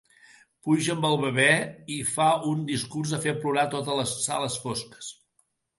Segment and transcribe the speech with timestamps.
[0.67, 1.45] Puja amb el bebè,
[1.97, 5.17] i fa un discurs a fer plorar totes les sales fosques.